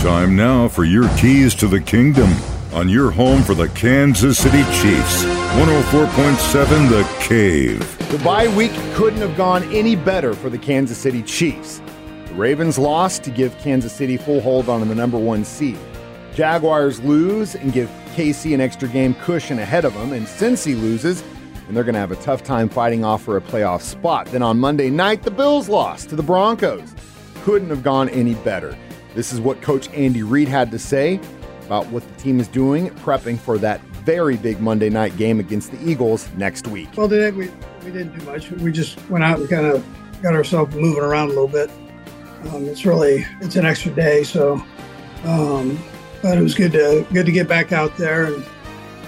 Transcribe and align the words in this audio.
Time 0.00 0.34
now 0.34 0.66
for 0.66 0.84
your 0.84 1.06
keys 1.18 1.54
to 1.56 1.68
the 1.68 1.78
kingdom 1.78 2.30
on 2.72 2.88
your 2.88 3.10
home 3.10 3.42
for 3.42 3.52
the 3.52 3.68
Kansas 3.68 4.38
City 4.38 4.62
Chiefs. 4.80 5.24
104.7 5.24 6.88
The 6.88 7.06
Cave. 7.22 7.98
The 8.10 8.16
bye 8.24 8.48
week 8.56 8.72
couldn't 8.94 9.20
have 9.20 9.36
gone 9.36 9.62
any 9.64 9.96
better 9.96 10.32
for 10.32 10.48
the 10.48 10.56
Kansas 10.56 10.96
City 10.96 11.22
Chiefs. 11.22 11.82
The 12.28 12.32
Ravens 12.32 12.78
lost 12.78 13.24
to 13.24 13.30
give 13.30 13.54
Kansas 13.58 13.92
City 13.92 14.16
full 14.16 14.40
hold 14.40 14.70
on 14.70 14.88
the 14.88 14.94
number 14.94 15.18
one 15.18 15.44
seed. 15.44 15.78
Jaguars 16.34 16.98
lose 17.00 17.54
and 17.54 17.70
give 17.70 17.90
KC 18.14 18.54
an 18.54 18.62
extra 18.62 18.88
game 18.88 19.12
cushion 19.16 19.58
ahead 19.58 19.84
of 19.84 19.92
them, 19.92 20.14
and 20.14 20.26
Cincy 20.26 20.80
loses, 20.80 21.22
and 21.68 21.76
they're 21.76 21.84
going 21.84 21.92
to 21.92 22.00
have 22.00 22.10
a 22.10 22.16
tough 22.16 22.42
time 22.42 22.70
fighting 22.70 23.04
off 23.04 23.22
for 23.22 23.36
a 23.36 23.40
playoff 23.42 23.82
spot. 23.82 24.24
Then 24.28 24.42
on 24.42 24.58
Monday 24.58 24.88
night, 24.88 25.24
the 25.24 25.30
Bills 25.30 25.68
lost 25.68 26.08
to 26.08 26.16
the 26.16 26.22
Broncos. 26.22 26.94
Couldn't 27.42 27.68
have 27.68 27.82
gone 27.82 28.08
any 28.08 28.34
better. 28.36 28.74
This 29.14 29.32
is 29.32 29.40
what 29.40 29.60
Coach 29.60 29.88
Andy 29.90 30.22
Reid 30.22 30.48
had 30.48 30.70
to 30.70 30.78
say 30.78 31.20
about 31.66 31.86
what 31.88 32.06
the 32.06 32.22
team 32.22 32.40
is 32.40 32.48
doing, 32.48 32.90
prepping 32.90 33.38
for 33.38 33.58
that 33.58 33.80
very 34.04 34.36
big 34.36 34.60
Monday 34.60 34.90
night 34.90 35.16
game 35.16 35.40
against 35.40 35.70
the 35.70 35.88
Eagles 35.88 36.28
next 36.36 36.66
week. 36.68 36.88
Well, 36.96 37.08
today 37.08 37.30
we, 37.30 37.50
we 37.84 37.90
didn't 37.90 38.18
do 38.18 38.24
much. 38.24 38.50
We 38.50 38.72
just 38.72 38.98
went 39.08 39.24
out 39.24 39.38
and 39.38 39.48
kind 39.48 39.66
of 39.66 39.86
got 40.22 40.34
ourselves 40.34 40.74
moving 40.74 41.02
around 41.02 41.26
a 41.26 41.30
little 41.30 41.48
bit. 41.48 41.70
Um, 42.48 42.64
it's 42.66 42.84
really 42.86 43.26
it's 43.40 43.56
an 43.56 43.66
extra 43.66 43.92
day, 43.92 44.22
so 44.22 44.64
um, 45.24 45.78
but 46.22 46.38
it 46.38 46.40
was 46.40 46.54
good 46.54 46.72
to 46.72 47.06
good 47.12 47.26
to 47.26 47.32
get 47.32 47.46
back 47.46 47.72
out 47.72 47.96
there 47.96 48.26
and 48.26 48.44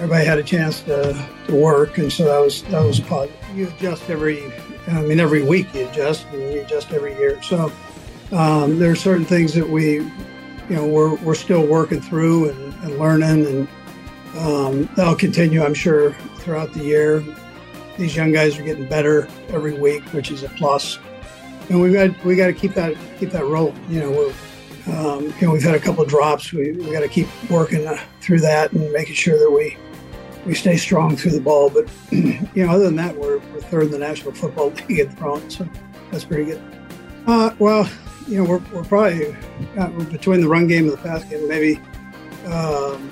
everybody 0.00 0.24
had 0.24 0.38
a 0.38 0.42
chance 0.42 0.80
to, 0.80 1.28
to 1.46 1.54
work, 1.54 1.98
and 1.98 2.10
so 2.12 2.24
that 2.24 2.38
was 2.38 2.62
that 2.64 2.84
was 2.84 3.00
positive. 3.00 3.36
You 3.54 3.68
adjust 3.68 4.08
every, 4.08 4.52
I 4.88 5.02
mean, 5.02 5.20
every 5.20 5.42
week 5.42 5.72
you 5.74 5.86
adjust, 5.86 6.26
and 6.32 6.40
you 6.40 6.62
adjust 6.62 6.90
every 6.92 7.14
year. 7.16 7.40
So 7.42 7.70
um, 8.32 8.78
there 8.78 8.90
are 8.90 8.96
certain 8.96 9.24
things 9.24 9.54
that 9.54 9.68
we, 9.68 9.94
you 9.94 10.10
know, 10.68 10.86
we're 10.86 11.14
we're 11.16 11.34
still 11.34 11.66
working 11.66 12.00
through 12.00 12.50
and, 12.50 12.74
and 12.84 12.98
learning, 12.98 13.46
and 13.46 13.68
um, 14.36 14.88
that'll 14.96 15.16
continue, 15.16 15.62
I'm 15.64 15.74
sure, 15.74 16.12
throughout 16.38 16.72
the 16.72 16.84
year. 16.84 17.24
These 17.98 18.16
young 18.16 18.32
guys 18.32 18.58
are 18.58 18.62
getting 18.62 18.88
better 18.88 19.28
every 19.48 19.74
week, 19.74 20.02
which 20.12 20.30
is 20.30 20.42
a 20.42 20.48
plus. 20.50 20.98
And 21.68 21.80
we 21.80 21.92
got 21.92 22.24
we 22.24 22.36
got 22.36 22.46
to 22.46 22.52
keep 22.52 22.74
that 22.74 22.94
keep 23.18 23.30
that 23.30 23.44
roll. 23.44 23.74
You 23.88 24.00
know, 24.00 24.10
we're 24.10 24.32
um, 24.86 25.24
you 25.40 25.46
know, 25.46 25.52
we've 25.52 25.62
had 25.62 25.74
a 25.74 25.80
couple 25.80 26.02
of 26.02 26.08
drops. 26.08 26.52
We, 26.52 26.72
we 26.72 26.90
got 26.90 27.00
to 27.00 27.08
keep 27.08 27.28
working 27.50 27.86
uh, 27.86 27.98
through 28.20 28.40
that 28.40 28.72
and 28.72 28.90
making 28.92 29.14
sure 29.14 29.38
that 29.38 29.50
we 29.50 29.76
we 30.46 30.54
stay 30.54 30.76
strong 30.76 31.16
through 31.16 31.32
the 31.32 31.40
ball. 31.40 31.70
But 31.70 31.88
you 32.10 32.66
know, 32.66 32.70
other 32.70 32.84
than 32.84 32.96
that, 32.96 33.14
we're, 33.16 33.38
we're 33.38 33.60
third 33.60 33.84
in 33.84 33.90
the 33.90 33.98
National 33.98 34.32
Football 34.32 34.70
League 34.88 35.00
at 35.00 35.10
the 35.10 35.16
front, 35.16 35.52
so 35.52 35.68
that's 36.10 36.24
pretty 36.24 36.46
good. 36.46 36.62
Uh, 37.26 37.54
well, 37.58 37.88
you 38.30 38.36
know, 38.36 38.44
we're, 38.48 38.62
we're 38.72 38.84
probably 38.84 39.36
uh, 39.76 39.88
between 40.04 40.40
the 40.40 40.48
run 40.48 40.68
game 40.68 40.84
and 40.84 40.92
the 40.92 40.96
pass 41.02 41.24
game, 41.24 41.48
maybe, 41.48 41.80
um, 42.46 43.10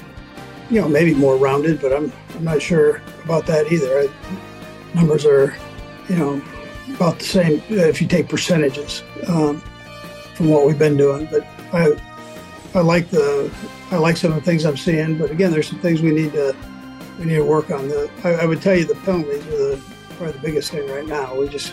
you 0.71 0.81
know, 0.81 0.89
maybe 0.89 1.13
more 1.13 1.37
rounded, 1.37 1.81
but 1.81 1.93
I'm 1.93 2.13
I'm 2.37 2.45
not 2.45 2.63
sure 2.63 3.03
about 3.25 3.45
that 3.47 3.73
either. 3.73 3.99
I, 3.99 4.09
numbers 4.95 5.27
are, 5.27 5.57
you 6.09 6.17
know, 6.17 6.43
about 6.95 7.19
the 7.19 7.25
same 7.25 7.63
if 7.69 8.01
you 8.01 8.07
take 8.07 8.29
percentages 8.29 9.03
um, 9.27 9.61
from 10.35 10.51
what 10.51 10.67
we've 10.67 10.79
been 10.79 10.97
doing, 10.97 11.27
but 11.31 11.45
I 11.73 12.01
I 12.75 12.81
like 12.81 13.11
the 13.11 13.53
I 13.91 13.97
like 13.97 14.17
some 14.17 14.31
of 14.33 14.37
the 14.37 14.45
things 14.45 14.65
I'm 14.65 14.77
seeing, 14.77 15.19
but 15.19 15.33
again, 15.33 15.51
there's 15.51 15.69
some 15.69 15.81
things 15.81 16.01
we 16.01 16.13
need 16.13 16.33
to 16.33 16.55
we 17.19 17.25
need 17.25 17.37
to 17.37 17.45
work 17.45 17.73
on. 17.73 17.89
The 17.89 18.09
I, 18.23 18.45
I 18.45 18.47
would 18.47 18.63
tell 18.63 18.77
you 18.77 18.85
the 18.85 18.95
penalties 18.95 19.45
are 19.49 19.51
the 19.51 19.83
probably 20.11 20.33
the 20.35 20.47
biggest 20.47 20.71
thing 20.71 20.89
right 20.89 21.07
now. 21.07 21.35
We 21.35 21.49
just 21.49 21.73